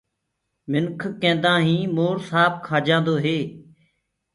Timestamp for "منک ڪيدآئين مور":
0.71-2.15